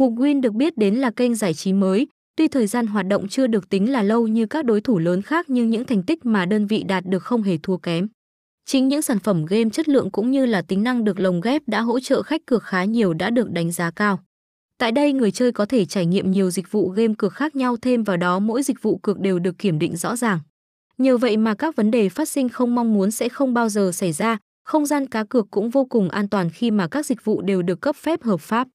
[0.00, 2.06] Hugwin được biết đến là kênh giải trí mới,
[2.36, 5.22] tuy thời gian hoạt động chưa được tính là lâu như các đối thủ lớn
[5.22, 8.08] khác nhưng những thành tích mà đơn vị đạt được không hề thua kém.
[8.66, 11.62] Chính những sản phẩm game chất lượng cũng như là tính năng được lồng ghép
[11.66, 14.18] đã hỗ trợ khách cược khá nhiều đã được đánh giá cao.
[14.78, 17.76] Tại đây người chơi có thể trải nghiệm nhiều dịch vụ game cược khác nhau
[17.82, 20.38] thêm vào đó mỗi dịch vụ cược đều được kiểm định rõ ràng.
[20.98, 23.92] Nhờ vậy mà các vấn đề phát sinh không mong muốn sẽ không bao giờ
[23.92, 27.24] xảy ra, không gian cá cược cũng vô cùng an toàn khi mà các dịch
[27.24, 28.68] vụ đều được cấp phép hợp pháp.